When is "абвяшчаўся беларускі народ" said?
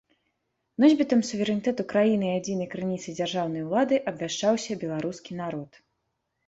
4.15-5.83